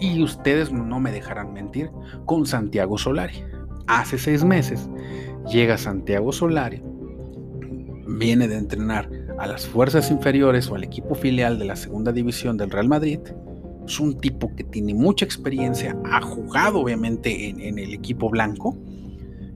y 0.00 0.22
ustedes 0.22 0.72
no 0.72 0.98
me 1.00 1.12
dejarán 1.12 1.52
mentir, 1.52 1.90
con 2.24 2.46
Santiago 2.46 2.98
Solari. 2.98 3.44
Hace 3.86 4.18
seis 4.18 4.44
meses 4.44 4.88
llega 5.48 5.78
Santiago 5.78 6.32
Solari, 6.32 6.82
viene 8.08 8.48
de 8.48 8.58
entrenar 8.58 9.08
a 9.38 9.46
las 9.46 9.66
fuerzas 9.66 10.10
inferiores 10.10 10.68
o 10.70 10.74
al 10.74 10.84
equipo 10.84 11.14
filial 11.14 11.58
de 11.58 11.66
la 11.66 11.76
segunda 11.76 12.12
división 12.12 12.56
del 12.56 12.70
Real 12.70 12.88
Madrid 12.88 13.20
es 13.86 14.00
un 14.00 14.18
tipo 14.18 14.54
que 14.54 14.64
tiene 14.64 14.94
mucha 14.94 15.24
experiencia, 15.24 15.96
ha 16.10 16.20
jugado 16.20 16.80
obviamente 16.80 17.48
en, 17.48 17.78
el 17.78 17.94
equipo 17.94 18.28
blanco 18.28 18.76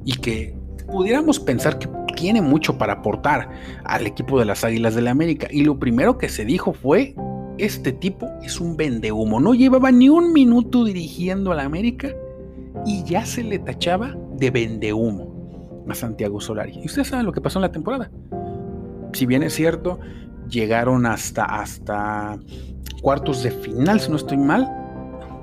y 0.05 0.13
que 0.13 0.57
pudiéramos 0.87 1.41
pensar 1.41 1.79
que 1.79 1.89
tiene 2.17 2.41
mucho 2.41 2.79
para 2.79 2.95
aportar 2.95 3.51
al 3.85 4.07
equipo 4.07 4.39
de 4.39 4.45
las 4.45 4.65
Águilas 4.65 4.95
de 4.95 5.03
la 5.03 5.11
América. 5.11 5.49
Y 5.51 5.65
lo 5.65 5.79
primero 5.79 6.19
que 6.19 6.29
se 6.29 6.45
dijo 6.45 6.73
fue, 6.73 7.15
este 7.59 7.93
tipo 7.93 8.29
es 8.43 8.61
un 8.61 8.77
vendehumo. 8.77 9.41
No 9.41 9.55
llevaba 9.55 9.91
ni 9.91 10.09
un 10.09 10.33
minuto 10.33 10.85
dirigiendo 10.85 11.53
a 11.53 11.55
la 11.55 11.65
América 11.65 12.15
y 12.87 13.03
ya 13.05 13.25
se 13.25 13.43
le 13.43 13.59
tachaba 13.59 14.17
de 14.37 14.51
vendehumo 14.51 15.85
a 15.89 15.95
Santiago 15.95 16.41
Solari. 16.41 16.79
Y 16.83 16.87
ustedes 16.87 17.09
saben 17.09 17.27
lo 17.27 17.33
que 17.33 17.41
pasó 17.41 17.59
en 17.59 17.63
la 17.63 17.73
temporada. 17.73 18.11
Si 19.13 19.27
bien 19.27 19.43
es 19.43 19.55
cierto, 19.55 19.99
llegaron 20.51 21.07
hasta, 21.07 21.45
hasta 21.45 22.39
cuartos 23.01 23.43
de 23.43 23.51
final, 23.51 24.01
si 24.01 24.11
no 24.11 24.17
estoy 24.17 24.37
mal. 24.37 24.69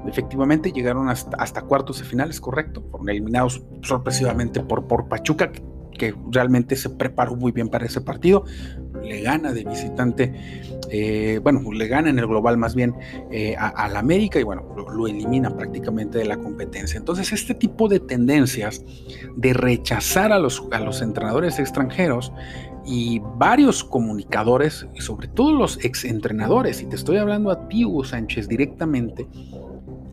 Efectivamente 0.07 0.71
llegaron 0.71 1.09
hasta, 1.09 1.35
hasta 1.37 1.61
cuartos 1.63 1.99
de 1.99 2.05
final, 2.05 2.29
es 2.29 2.39
correcto. 2.39 2.83
Fueron 2.91 3.09
eliminados 3.09 3.63
sorpresivamente 3.81 4.61
por, 4.61 4.87
por 4.87 5.07
Pachuca, 5.07 5.51
que, 5.51 6.15
realmente 6.31 6.75
se 6.75 6.89
preparó 6.91 7.35
muy 7.35 7.51
bien 7.51 7.69
para 7.69 7.85
ese 7.85 8.01
partido. 8.01 8.45
Le 9.07 9.21
gana 9.21 9.53
de 9.53 9.63
visitante, 9.63 10.33
eh, 10.91 11.39
bueno, 11.41 11.61
le 11.71 11.87
gana 11.87 12.09
en 12.09 12.19
el 12.19 12.27
global 12.27 12.57
más 12.57 12.75
bien 12.75 12.95
eh, 13.31 13.55
a, 13.57 13.87
la 13.89 13.99
América 13.99 14.39
y 14.39 14.43
bueno, 14.43 14.63
lo, 14.75 15.07
elimina 15.07 15.55
prácticamente 15.55 16.17
de 16.17 16.25
la 16.25 16.37
competencia. 16.37 16.97
Entonces, 16.97 17.31
este 17.31 17.53
tipo 17.53 17.87
de 17.87 17.99
tendencias 17.99 18.83
de 19.35 19.53
rechazar 19.53 20.31
a 20.31 20.39
los, 20.39 20.63
a 20.71 20.79
los 20.79 21.01
entrenadores 21.01 21.59
extranjeros 21.59 22.31
y 22.85 23.21
varios 23.37 23.83
comunicadores, 23.83 24.87
y 24.95 25.01
sobre 25.01 25.27
todo 25.27 25.51
los 25.51 25.83
exentrenadores, 25.83 26.81
y 26.81 26.85
te 26.85 26.95
estoy 26.95 27.17
hablando 27.17 27.51
a 27.51 27.67
ti, 27.67 27.83
Hugo 27.83 28.05
Sánchez, 28.05 28.47
directamente, 28.47 29.27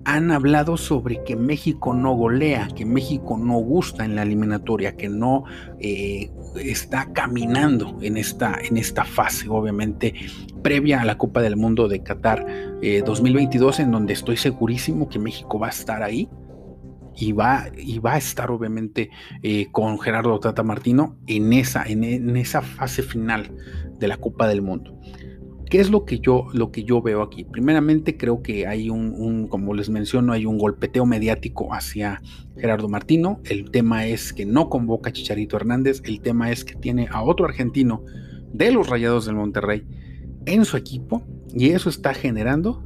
han 0.04 0.30
hablado 0.30 0.76
sobre 0.76 1.22
que 1.24 1.34
México 1.34 1.94
no 1.94 2.14
golea, 2.14 2.68
que 2.74 2.84
México 2.84 3.38
no 3.38 3.54
gusta 3.58 4.04
en 4.04 4.14
la 4.14 4.22
eliminatoria, 4.22 4.96
que 4.96 5.08
no 5.08 5.44
eh, 5.80 6.30
está 6.56 7.12
caminando 7.12 7.98
en 8.02 8.16
esta, 8.16 8.58
en 8.62 8.76
esta 8.76 9.04
fase, 9.04 9.48
obviamente, 9.48 10.14
previa 10.62 11.00
a 11.00 11.04
la 11.04 11.16
Copa 11.16 11.40
del 11.40 11.56
Mundo 11.56 11.88
de 11.88 12.02
Qatar 12.02 12.46
2022, 13.04 13.78
eh, 13.78 13.82
en 13.82 13.92
donde 13.92 14.12
estoy 14.12 14.36
segurísimo 14.36 15.08
que 15.08 15.18
México 15.18 15.58
va 15.58 15.68
a 15.68 15.70
estar 15.70 16.02
ahí. 16.02 16.28
Y 17.16 17.30
va, 17.30 17.66
y 17.78 18.00
va 18.00 18.14
a 18.14 18.18
estar 18.18 18.50
obviamente 18.50 19.08
eh, 19.40 19.68
con 19.70 20.00
Gerardo 20.00 20.40
Tata 20.40 20.64
Martino 20.64 21.16
en 21.28 21.52
esa, 21.52 21.84
en 21.84 22.36
esa 22.36 22.60
fase 22.60 23.04
final 23.04 23.52
de 24.00 24.08
la 24.08 24.16
Copa 24.16 24.48
del 24.48 24.62
Mundo. 24.62 24.98
¿Qué 25.74 25.80
es 25.80 25.90
lo 25.90 26.04
que 26.04 26.20
yo, 26.20 26.46
lo 26.52 26.70
que 26.70 26.84
yo 26.84 27.02
veo 27.02 27.20
aquí? 27.20 27.42
Primeramente 27.42 28.16
creo 28.16 28.42
que 28.42 28.68
hay 28.68 28.90
un, 28.90 29.48
como 29.48 29.74
les 29.74 29.90
menciono, 29.90 30.32
hay 30.32 30.46
un 30.46 30.56
golpeteo 30.56 31.04
mediático 31.04 31.74
hacia 31.74 32.22
Gerardo 32.56 32.88
Martino. 32.88 33.40
El 33.42 33.72
tema 33.72 34.06
es 34.06 34.32
que 34.32 34.46
no 34.46 34.70
convoca 34.70 35.10
a 35.10 35.12
Chicharito 35.12 35.56
Hernández. 35.56 36.00
El 36.04 36.20
tema 36.20 36.52
es 36.52 36.64
que 36.64 36.76
tiene 36.76 37.08
a 37.10 37.24
otro 37.24 37.46
argentino 37.46 38.04
de 38.52 38.70
los 38.70 38.88
Rayados 38.88 39.26
del 39.26 39.34
Monterrey 39.34 39.84
en 40.46 40.64
su 40.64 40.76
equipo 40.76 41.24
y 41.52 41.70
eso 41.70 41.88
está 41.88 42.14
generando 42.14 42.84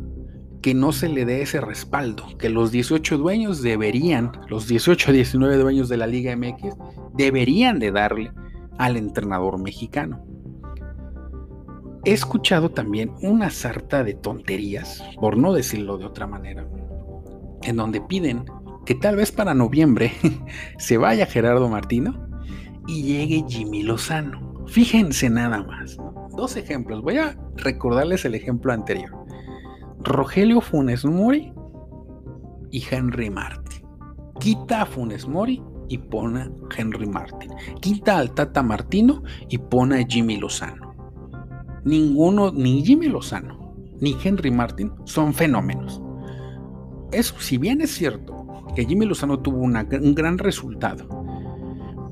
que 0.62 0.72
no 0.72 0.92
se 0.92 1.10
le 1.10 1.26
dé 1.26 1.42
ese 1.42 1.60
respaldo, 1.60 2.24
que 2.38 2.48
los 2.48 2.72
18 2.72 3.18
dueños 3.18 3.60
deberían, 3.60 4.32
los 4.48 4.66
18 4.66 5.12
19 5.12 5.58
dueños 5.58 5.90
de 5.90 5.98
la 5.98 6.06
Liga 6.06 6.34
MX, 6.34 6.74
deberían 7.14 7.80
de 7.80 7.92
darle 7.92 8.32
al 8.78 8.96
entrenador 8.96 9.60
mexicano. 9.60 10.24
He 12.08 12.12
escuchado 12.12 12.70
también 12.70 13.12
una 13.20 13.50
sarta 13.50 14.02
de 14.02 14.14
tonterías, 14.14 15.04
por 15.20 15.36
no 15.36 15.52
decirlo 15.52 15.98
de 15.98 16.06
otra 16.06 16.26
manera, 16.26 16.66
en 17.60 17.76
donde 17.76 18.00
piden 18.00 18.46
que 18.86 18.94
tal 18.94 19.16
vez 19.16 19.30
para 19.30 19.52
noviembre 19.52 20.12
se 20.78 20.96
vaya 20.96 21.26
Gerardo 21.26 21.68
Martino 21.68 22.26
y 22.86 23.02
llegue 23.02 23.44
Jimmy 23.46 23.82
Lozano. 23.82 24.64
Fíjense 24.68 25.28
nada 25.28 25.62
más. 25.62 25.98
Dos 26.34 26.56
ejemplos. 26.56 27.02
Voy 27.02 27.18
a 27.18 27.36
recordarles 27.56 28.24
el 28.24 28.34
ejemplo 28.34 28.72
anterior. 28.72 29.14
Rogelio 29.98 30.62
Funes 30.62 31.04
Mori 31.04 31.52
y 32.70 32.82
Henry 32.90 33.28
Martin. 33.28 33.86
Quita 34.40 34.80
a 34.80 34.86
Funes 34.86 35.28
Mori 35.28 35.62
y 35.90 35.98
pone 35.98 36.40
a 36.40 36.50
Henry 36.74 37.06
Martin. 37.06 37.50
Quita 37.82 38.16
al 38.16 38.32
Tata 38.32 38.62
Martino 38.62 39.22
y 39.50 39.58
pone 39.58 40.00
a 40.00 40.06
Jimmy 40.06 40.38
Lozano 40.38 40.87
ninguno, 41.84 42.50
ni 42.52 42.82
Jimmy 42.84 43.08
Lozano, 43.08 43.74
ni 44.00 44.16
Henry 44.22 44.50
Martin 44.50 44.92
son 45.04 45.34
fenómenos. 45.34 46.00
Eso, 47.12 47.34
si 47.38 47.58
bien 47.58 47.80
es 47.80 47.90
cierto 47.90 48.64
que 48.74 48.84
Jimmy 48.84 49.06
Lozano 49.06 49.40
tuvo 49.40 49.58
un 49.58 50.14
gran 50.14 50.38
resultado 50.38 51.08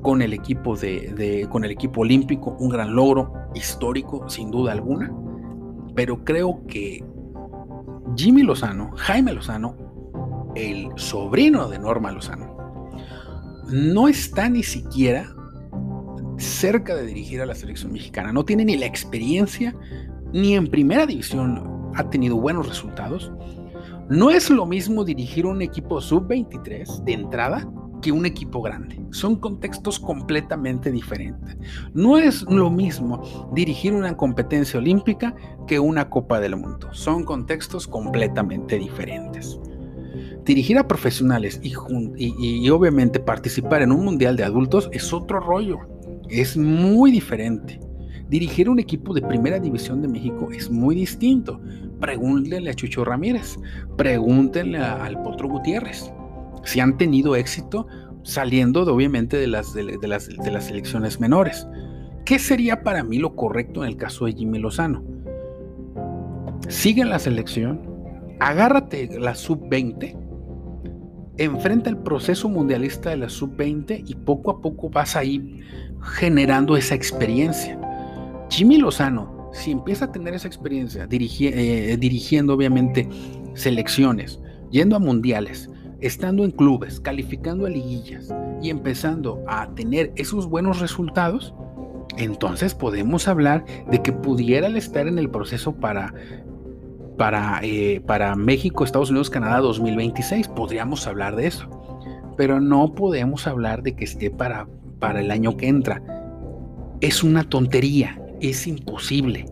con 0.06 0.22
el 0.22 0.32
equipo 0.32 0.76
de, 0.76 1.48
con 1.50 1.64
el 1.64 1.72
equipo 1.72 2.02
olímpico, 2.02 2.56
un 2.60 2.68
gran 2.68 2.94
logro 2.94 3.32
histórico, 3.54 4.28
sin 4.28 4.52
duda 4.52 4.70
alguna, 4.70 5.12
pero 5.96 6.24
creo 6.24 6.64
que 6.68 7.04
Jimmy 8.16 8.42
Lozano, 8.42 8.92
Jaime 8.96 9.32
Lozano, 9.32 9.76
el 10.54 10.90
sobrino 10.94 11.68
de 11.68 11.80
Norma 11.80 12.12
Lozano, 12.12 12.56
no 13.68 14.06
está 14.06 14.48
ni 14.48 14.62
siquiera 14.62 15.35
cerca 16.38 16.94
de 16.94 17.06
dirigir 17.06 17.40
a 17.40 17.46
la 17.46 17.54
selección 17.54 17.92
mexicana. 17.92 18.32
No 18.32 18.44
tiene 18.44 18.64
ni 18.64 18.76
la 18.76 18.86
experiencia, 18.86 19.74
ni 20.32 20.54
en 20.54 20.66
primera 20.66 21.06
división 21.06 21.90
ha 21.94 22.08
tenido 22.10 22.36
buenos 22.36 22.68
resultados. 22.68 23.32
No 24.08 24.30
es 24.30 24.50
lo 24.50 24.66
mismo 24.66 25.04
dirigir 25.04 25.46
un 25.46 25.62
equipo 25.62 26.00
sub-23 26.00 27.02
de 27.04 27.12
entrada 27.12 27.68
que 28.02 28.12
un 28.12 28.26
equipo 28.26 28.62
grande. 28.62 29.00
Son 29.10 29.36
contextos 29.36 29.98
completamente 29.98 30.92
diferentes. 30.92 31.56
No 31.94 32.18
es 32.18 32.42
lo 32.42 32.70
mismo 32.70 33.50
dirigir 33.52 33.94
una 33.94 34.16
competencia 34.16 34.78
olímpica 34.78 35.34
que 35.66 35.80
una 35.80 36.08
Copa 36.08 36.38
del 36.38 36.56
Mundo. 36.56 36.88
Son 36.92 37.24
contextos 37.24 37.88
completamente 37.88 38.78
diferentes. 38.78 39.58
Dirigir 40.44 40.78
a 40.78 40.86
profesionales 40.86 41.60
y, 41.62 41.74
obviamente 42.68 43.18
participar 43.18 43.82
en 43.82 43.90
un 43.90 44.04
mundial 44.04 44.36
de 44.36 44.44
adultos 44.44 44.88
es 44.92 45.12
otro 45.12 45.40
rollo 45.40 45.95
es 46.28 46.56
muy 46.56 47.10
diferente. 47.10 47.80
Dirigir 48.28 48.68
un 48.68 48.78
equipo 48.78 49.14
de 49.14 49.22
primera 49.22 49.60
división 49.60 50.02
de 50.02 50.08
México 50.08 50.48
es 50.52 50.70
muy 50.70 50.96
distinto. 50.96 51.60
Pregúntenle 52.00 52.70
a 52.70 52.74
Chucho 52.74 53.04
Ramírez, 53.04 53.56
pregúntenle 53.96 54.78
al 54.78 55.22
Potro 55.22 55.48
Gutiérrez 55.48 56.12
si 56.64 56.80
han 56.80 56.98
tenido 56.98 57.36
éxito 57.36 57.86
saliendo 58.24 58.84
de, 58.84 58.90
obviamente 58.90 59.36
de 59.36 59.46
las, 59.46 59.72
de, 59.72 59.84
las, 59.84 60.28
de 60.28 60.50
las 60.50 60.64
selecciones 60.64 61.20
menores. 61.20 61.66
¿Qué 62.24 62.40
sería 62.40 62.82
para 62.82 63.04
mí 63.04 63.18
lo 63.18 63.36
correcto 63.36 63.84
en 63.84 63.90
el 63.90 63.96
caso 63.96 64.26
de 64.26 64.32
Jimmy 64.32 64.58
Lozano? 64.58 65.04
Sigue 66.68 67.04
la 67.04 67.20
selección, 67.20 67.80
agárrate 68.40 69.08
la 69.20 69.36
sub-20, 69.36 70.16
enfrenta 71.38 71.90
el 71.90 71.98
proceso 71.98 72.48
mundialista 72.48 73.10
de 73.10 73.18
la 73.18 73.28
sub-20 73.28 74.04
y 74.06 74.14
poco 74.14 74.50
a 74.50 74.60
poco 74.60 74.88
vas 74.88 75.16
a 75.16 75.24
ir 75.24 75.64
generando 76.00 76.76
esa 76.76 76.94
experiencia. 76.94 77.78
Jimmy 78.50 78.78
Lozano, 78.78 79.50
si 79.52 79.70
empieza 79.70 80.06
a 80.06 80.12
tener 80.12 80.34
esa 80.34 80.48
experiencia 80.48 81.08
eh, 81.10 81.96
dirigiendo 81.98 82.54
obviamente 82.54 83.08
selecciones, 83.54 84.40
yendo 84.70 84.96
a 84.96 84.98
mundiales, 84.98 85.70
estando 86.00 86.44
en 86.44 86.50
clubes, 86.50 87.00
calificando 87.00 87.66
a 87.66 87.70
liguillas 87.70 88.32
y 88.62 88.70
empezando 88.70 89.42
a 89.48 89.68
tener 89.74 90.12
esos 90.16 90.48
buenos 90.48 90.80
resultados, 90.80 91.54
entonces 92.18 92.74
podemos 92.74 93.28
hablar 93.28 93.64
de 93.90 94.02
que 94.02 94.12
pudiera 94.12 94.68
estar 94.68 95.06
en 95.06 95.18
el 95.18 95.30
proceso 95.30 95.74
para, 95.74 96.14
para, 97.16 97.60
eh, 97.62 98.02
para 98.06 98.34
México, 98.36 98.84
Estados 98.84 99.10
Unidos, 99.10 99.30
Canadá 99.30 99.58
2026. 99.58 100.48
Podríamos 100.48 101.06
hablar 101.06 101.36
de 101.36 101.46
eso. 101.46 101.68
Pero 102.36 102.60
no 102.60 102.94
podemos 102.94 103.46
hablar 103.46 103.82
de 103.82 103.96
que 103.96 104.04
esté 104.04 104.30
para 104.30 104.66
para 104.98 105.20
el 105.20 105.30
año 105.30 105.56
que 105.56 105.68
entra. 105.68 106.02
Es 107.00 107.22
una 107.22 107.44
tontería, 107.44 108.20
es 108.40 108.66
imposible, 108.66 109.46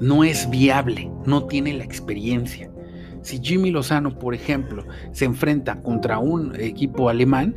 no 0.00 0.24
es 0.24 0.48
viable, 0.50 1.10
no 1.26 1.44
tiene 1.44 1.74
la 1.74 1.84
experiencia. 1.84 2.70
Si 3.22 3.38
Jimmy 3.38 3.70
Lozano, 3.70 4.18
por 4.18 4.34
ejemplo, 4.34 4.84
se 5.12 5.24
enfrenta 5.24 5.82
contra 5.82 6.18
un 6.18 6.54
equipo 6.60 7.08
alemán, 7.08 7.54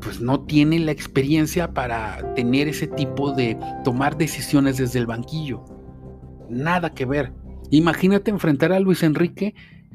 pues 0.00 0.20
no 0.20 0.40
tiene 0.40 0.78
la 0.78 0.92
experiencia 0.92 1.72
para 1.72 2.34
tener 2.34 2.68
ese 2.68 2.86
tipo 2.86 3.32
de 3.32 3.58
tomar 3.84 4.16
decisiones 4.16 4.78
desde 4.78 4.98
el 4.98 5.06
banquillo. 5.06 5.64
Nada 6.48 6.90
que 6.90 7.04
ver. 7.04 7.32
Imagínate 7.70 8.30
enfrentar 8.30 8.72
a 8.72 8.80
Luis 8.80 9.02
Enrique, 9.02 9.54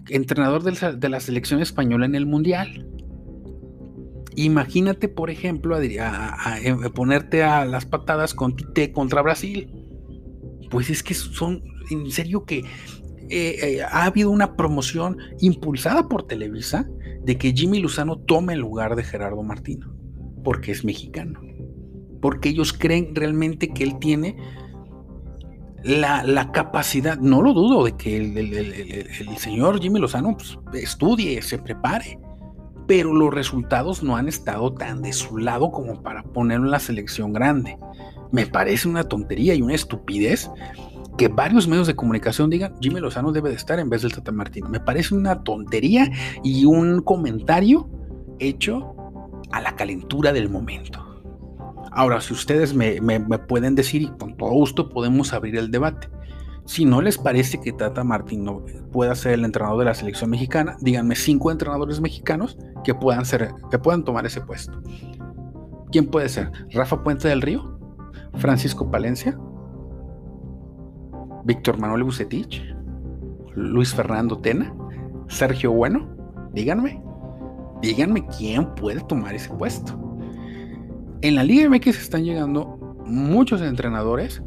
entrenador 0.10 0.64
de 0.64 1.10
la 1.10 1.20
selección 1.20 1.62
española 1.62 2.06
en 2.06 2.16
el 2.16 2.26
Mundial. 2.26 2.88
Imagínate, 4.36 5.08
por 5.08 5.30
ejemplo, 5.30 5.78
a, 5.78 6.38
ponerte 6.94 7.44
a 7.44 7.66
las 7.66 7.86
patadas 7.86 8.34
con 8.34 8.56
Tite 8.56 8.92
contra 8.92 9.22
Brasil. 9.22 9.70
Pues 10.70 10.90
es 10.90 11.04
que 11.04 11.14
son, 11.14 11.64
en 11.90 12.12
serio 12.12 12.44
que 12.44 12.60
eh, 12.60 12.66
eh, 13.30 13.82
ha 13.82 14.06
habido 14.06 14.30
una 14.30 14.56
promoción 14.56 15.18
impulsada 15.40 16.10
por 16.10 16.28
Televisa 16.28 16.90
de 17.24 17.38
que 17.38 17.54
Jimmy 17.54 17.80
Luzano 17.80 18.18
tome 18.18 18.54
el 18.54 18.60
lugar 18.60 18.96
de 18.96 19.04
Gerardo 19.04 19.42
Martino, 19.42 19.96
porque 20.44 20.72
es 20.72 20.84
mexicano, 20.84 21.42
porque 22.22 22.50
ellos 22.50 22.74
creen 22.74 23.16
realmente 23.16 23.70
que 23.70 23.84
él 23.84 23.98
tiene 24.00 24.36
la, 25.86 26.52
capacidad, 26.52 27.18
no 27.20 27.42
lo 27.44 27.54
dudo, 27.54 27.86
de 27.86 27.96
que 27.96 28.18
el, 28.18 29.38
señor 29.38 29.80
Jimmy 29.80 30.00
Lozano 30.00 30.36
pues, 30.36 30.58
estudie, 30.74 31.42
se 31.44 31.60
prepare, 31.60 32.20
pero 32.88 33.14
los 33.14 33.32
resultados 33.32 34.02
no 34.02 34.18
han 34.18 34.28
estado 34.28 34.74
tan 34.74 35.04
de 35.04 35.14
su 35.14 35.38
lado 35.38 35.72
como 35.72 36.02
para 36.02 36.24
ponerlo 36.24 36.66
en 36.66 36.72
la 36.72 36.80
selección 36.80 37.34
grande. 37.34 37.78
Me 38.32 38.48
parece 38.48 38.88
una 38.88 39.04
tontería 39.04 39.54
y 39.54 39.62
una 39.62 39.76
estupidez 39.76 40.50
que 41.18 41.28
varios 41.28 41.68
medios 41.68 41.88
de 41.88 41.96
comunicación 41.96 42.50
digan 42.50 42.74
Jimmy 42.82 43.00
Lozano 43.00 43.32
debe 43.32 43.50
de 43.50 43.56
estar 43.56 43.80
en 43.80 43.90
vez 43.90 44.02
del 44.02 44.14
Tata 44.14 44.32
Martino. 44.32 44.68
Me 44.70 44.80
parece 44.80 45.14
una 45.14 45.44
tontería 45.44 46.12
y 46.44 46.66
un 46.66 47.02
comentario 47.02 47.88
hecho 48.40 48.96
a 49.52 49.62
la 49.62 49.76
calentura 49.76 50.34
del 50.34 50.50
momento. 50.50 51.05
Ahora, 51.96 52.20
si 52.20 52.34
ustedes 52.34 52.74
me, 52.74 53.00
pueden 53.48 53.74
decir 53.74 54.02
y 54.02 54.08
con 54.08 54.36
todo 54.36 54.50
gusto 54.52 54.90
podemos 54.90 55.32
abrir 55.32 55.56
el 55.56 55.72
debate. 55.72 56.10
Si 56.66 56.84
no 56.84 57.02
les 57.02 57.18
parece 57.18 57.62
que 57.62 57.72
Tata 57.72 58.04
Martino 58.04 58.66
pueda 58.92 59.16
ser 59.16 59.34
el 59.34 59.46
entrenador 59.46 59.80
de 59.80 59.86
la 59.86 59.94
selección 59.94 60.30
mexicana, 60.30 60.76
díganme 60.82 61.16
cinco 61.16 61.52
entrenadores 61.52 62.02
mexicanos 62.02 62.58
que 62.84 62.94
puedan, 62.94 63.24
ser, 63.24 63.54
que 63.72 63.80
puedan 63.80 64.04
tomar 64.04 64.26
ese 64.26 64.42
puesto. 64.42 64.82
¿Quién 65.90 66.08
puede 66.08 66.28
ser? 66.28 66.52
¿Rafa 66.74 67.02
Puente 67.02 67.30
del 67.30 67.42
Río? 67.42 67.80
¿Francisco 68.34 68.92
Palencia? 68.92 69.40
¿Víctor 71.46 71.80
Manuel 71.80 72.04
Bucetich? 72.04 72.62
¿Luis 73.54 73.94
Fernando 73.94 74.40
Tena? 74.40 74.76
¿Sergio 75.30 75.72
Bueno? 75.72 76.14
Díganme, 76.52 77.02
díganme 77.82 78.26
quién 78.38 78.76
puede 78.76 79.00
tomar 79.02 79.34
ese 79.34 79.50
puesto. 79.54 80.05
En 81.26 81.34
la 81.34 81.44
Liga 81.44 81.68
MX 81.68 81.88
están 81.88 82.24
llegando 82.24 82.78
muchos 83.04 83.60
entrenadores. 83.60 84.44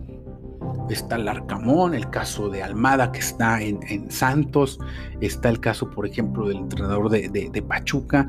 Está 0.89 1.17
el 1.17 1.27
Arcamón, 1.27 1.93
el 1.93 2.09
caso 2.09 2.51
de 2.51 2.63
Almada 2.63 3.11
que 3.11 3.19
está 3.19 3.61
en, 3.61 4.09
Santos, 4.13 4.79
está 5.21 5.49
el 5.49 5.59
caso, 5.59 5.91
por 5.91 6.07
ejemplo, 6.07 6.47
del 6.47 6.59
entrenador 6.59 7.11
de, 7.11 7.29
de 7.29 7.63
Pachuca. 7.63 8.29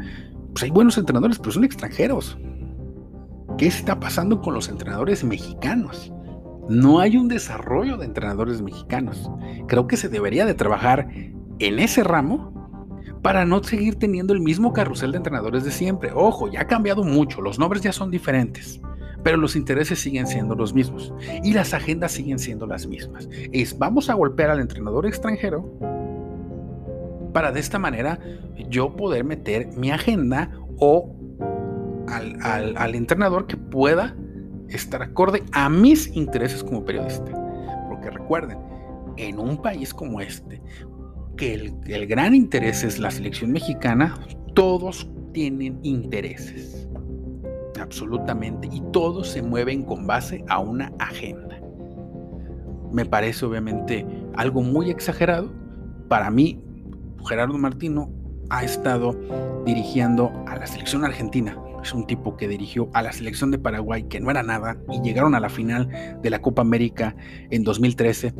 Pues 0.51 0.63
hay 0.63 0.71
buenos 0.71 0.97
entrenadores, 0.97 1.37
pero 1.37 1.51
son 1.51 1.63
extranjeros. 1.63 2.39
¿Qué 3.59 3.67
está 3.67 3.99
pasando 3.99 4.41
con 4.41 4.55
los 4.55 4.67
entrenadores 4.67 5.23
mexicanos? 5.23 6.11
No 6.67 7.01
hay 7.01 7.17
un 7.17 7.27
desarrollo 7.27 7.97
de 7.97 8.07
entrenadores 8.07 8.63
mexicanos. 8.63 9.29
Creo 9.67 9.85
que 9.85 9.95
se 9.95 10.09
debería 10.09 10.47
de 10.47 10.55
trabajar 10.55 11.07
en 11.59 11.77
ese 11.77 12.03
ramo 12.03 12.58
para 13.21 13.45
no 13.45 13.63
seguir 13.63 13.95
teniendo 13.95 14.33
el 14.33 14.39
mismo 14.39 14.73
carrusel 14.73 15.11
de 15.11 15.17
entrenadores 15.17 15.63
de 15.63 15.71
siempre. 15.71 16.11
Ojo, 16.13 16.49
ya 16.49 16.61
ha 16.61 16.67
cambiado 16.67 17.03
mucho, 17.03 17.41
los 17.41 17.59
nombres 17.59 17.81
ya 17.81 17.91
son 17.91 18.11
diferentes, 18.11 18.79
pero 19.23 19.37
los 19.37 19.55
intereses 19.55 19.99
siguen 19.99 20.27
siendo 20.27 20.55
los 20.55 20.73
mismos 20.73 21.13
y 21.43 21.53
las 21.53 21.73
agendas 21.73 22.11
siguen 22.11 22.39
siendo 22.39 22.65
las 22.65 22.87
mismas. 22.87 23.29
Es 23.51 23.77
vamos 23.77 24.09
a 24.09 24.13
golpear 24.13 24.49
al 24.49 24.59
entrenador 24.59 25.05
extranjero 25.05 25.69
para 27.33 27.51
de 27.51 27.59
esta 27.59 27.79
manera 27.79 28.19
yo 28.69 28.95
poder 28.95 29.23
meter 29.23 29.67
mi 29.77 29.91
agenda 29.91 30.51
o 30.77 31.15
al, 32.07 32.95
entrenador 32.95 33.47
que 33.47 33.57
pueda 33.57 34.15
estar 34.69 35.01
acorde 35.01 35.43
a 35.51 35.69
mis 35.69 36.15
intereses 36.15 36.63
como 36.63 36.83
periodista. 36.85 37.31
Porque 37.87 38.09
recuerden, 38.09 38.57
en 39.17 39.39
un 39.39 39.61
país 39.61 39.93
como 39.93 40.21
este, 40.21 40.61
que 41.39 41.71
el, 41.85 42.07
gran 42.07 42.35
interés 42.35 42.83
es 42.83 42.99
la 42.99 43.09
selección 43.09 43.51
mexicana, 43.51 44.19
todos 44.53 45.09
tienen 45.33 45.79
intereses. 45.83 46.87
Absolutamente. 47.79 48.67
Y 48.71 48.81
todos 48.91 49.29
se 49.29 49.41
mueven 49.41 49.83
con 49.83 50.05
base 50.05 50.43
a 50.49 50.59
una 50.59 50.91
agenda. 50.99 51.61
Me 52.91 53.05
parece 53.05 53.45
obviamente 53.45 54.05
algo 54.35 54.61
muy 54.61 54.89
exagerado. 54.89 55.49
Para 56.09 56.29
mí, 56.29 56.61
Gerardo 57.25 57.57
Martino 57.57 58.11
ha 58.49 58.63
estado 58.63 59.15
dirigiendo 59.65 60.31
a 60.45 60.57
la 60.57 60.67
selección 60.67 61.05
argentina 61.05 61.57
es 61.83 61.93
un 61.93 62.05
tipo 62.05 62.35
que 62.35 62.47
dirigió 62.47 62.89
a 62.93 63.01
la 63.01 63.11
selección 63.11 63.51
de 63.51 63.57
Paraguay, 63.57 64.03
que 64.03 64.19
no 64.19 64.29
era 64.31 64.43
nada, 64.43 64.77
y 64.91 65.01
llegaron 65.01 65.35
a 65.35 65.39
la 65.39 65.49
final 65.49 66.19
de 66.21 66.29
la 66.29 66.41
Copa 66.41 66.61
América 66.61 67.15
en 67.49 67.63
2013. 67.63 68.33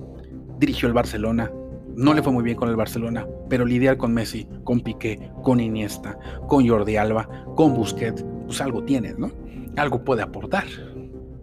Dirigió 0.60 0.88
el 0.88 0.94
Barcelona. 0.94 1.51
No 2.00 2.13
le 2.13 2.24
fue 2.24 2.32
muy 2.32 2.46
bien 2.46 2.56
con 2.56 2.70
el 2.70 2.77
Barcelona, 2.77 3.27
pero 3.50 3.65
lidiar 3.65 3.98
con 3.98 4.13
Messi, 4.13 4.48
con 4.63 4.79
Piqué, 4.79 5.20
con 5.44 5.60
Iniesta, 5.60 6.18
con 6.48 6.65
Jordi 6.65 6.96
Alba, 6.96 7.27
con 7.58 7.74
Busquets, 7.74 8.25
pues 8.46 8.62
algo 8.62 8.86
tiene, 8.86 9.15
¿no? 9.18 9.29
Algo 9.75 10.06
puede 10.06 10.22
aportar. 10.22 10.63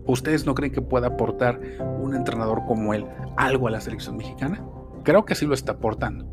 ¿Ustedes 0.07 0.47
no 0.47 0.55
creen 0.55 0.73
que 0.73 0.81
pueda 0.81 1.09
aportar 1.09 1.61
un 2.01 2.15
entrenador 2.15 2.63
como 2.67 2.95
él 2.95 3.05
algo 3.37 3.69
a 3.69 3.71
la 3.71 3.83
selección 3.83 4.17
mexicana? 4.17 4.65
Creo 5.03 5.27
que 5.27 5.35
sí 5.35 5.45
lo 5.45 5.53
está 5.53 5.73
aportando. 5.73 6.27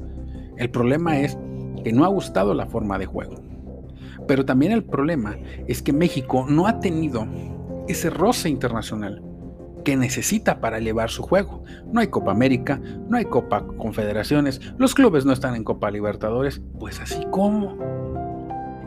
El 0.55 0.69
problema 0.69 1.19
es 1.19 1.37
que 1.83 1.91
no 1.91 2.05
ha 2.05 2.07
gustado 2.07 2.53
la 2.53 2.67
forma 2.67 2.97
de 2.97 3.07
juego. 3.07 3.35
Pero 4.25 4.45
también 4.45 4.71
el 4.71 4.85
problema 4.85 5.35
es 5.67 5.81
que 5.81 5.91
México 5.91 6.45
no 6.47 6.65
ha 6.67 6.79
tenido 6.79 7.27
ese 7.89 8.09
roce 8.09 8.47
internacional 8.47 9.21
que 9.83 9.95
necesita 9.95 10.59
para 10.59 10.77
elevar 10.77 11.09
su 11.09 11.23
juego. 11.23 11.63
No 11.91 11.99
hay 11.99 12.07
Copa 12.07 12.31
América, 12.31 12.81
no 13.09 13.17
hay 13.17 13.25
Copa 13.25 13.65
Confederaciones, 13.77 14.61
los 14.77 14.95
clubes 14.95 15.25
no 15.25 15.33
están 15.33 15.55
en 15.55 15.63
Copa 15.63 15.91
Libertadores, 15.91 16.61
pues 16.79 16.99
así 16.99 17.25
como. 17.31 17.77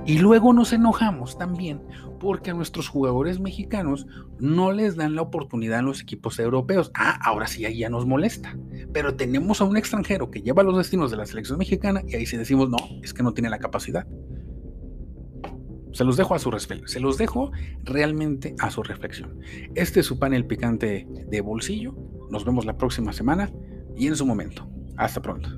Y 0.07 0.19
luego 0.19 0.53
nos 0.53 0.73
enojamos 0.73 1.37
también 1.37 1.81
porque 2.21 2.51
a 2.51 2.55
nuestros 2.55 2.89
jugadores 2.89 3.41
mexicanos 3.41 4.07
no 4.39 4.73
les 4.73 4.97
dan 4.97 5.15
la 5.15 5.23
oportunidad 5.23 5.81
en 5.81 5.87
los 5.87 6.01
equipos 6.01 6.39
europeos. 6.39 6.91
Ah, 6.95 7.19
ahora 7.23 7.47
sí, 7.47 7.65
ahí 7.65 7.79
ya 7.79 7.91
nos 7.91 8.07
molesta. 8.07 8.57
Pero 8.93 9.17
tenemos 9.17 9.61
a 9.61 9.65
un 9.65 9.77
extranjero 9.77 10.31
que 10.31 10.43
lleva 10.43 10.63
los 10.63 10.77
destinos 10.77 11.11
de 11.11 11.17
la 11.17 11.27
selección 11.27 11.59
mexicana 11.59 12.03
y 12.07 12.15
ahí 12.15 12.27
sí 12.27 12.37
decimos, 12.37 12.71
no, 12.71 12.79
es 13.03 13.13
que 13.13 13.23
no 13.23 13.35
tiene 13.35 13.51
la 13.51 13.59
capacidad. 13.59 14.07
Se 15.97 16.05
los 16.05 16.19
dejo 16.19 16.35
a 16.35 16.39
su 16.39 16.51
se 16.85 17.01
los 17.01 17.17
dejo 17.17 17.53
realmente 17.85 18.55
a 18.59 18.71
su 18.71 18.83
reflexión. 18.83 19.41
Este 19.75 20.01
es 20.01 20.07
su 20.07 20.19
panel 20.19 20.45
picante 20.45 21.07
de 21.09 21.41
bolsillo. 21.41 21.97
Nos 22.31 22.45
vemos 22.45 22.67
la 22.67 22.77
próxima 22.77 23.15
semana 23.15 23.51
y 23.97 24.07
en 24.07 24.15
su 24.15 24.27
momento. 24.27 24.69
Hasta 24.99 25.23
pronto. 25.23 25.49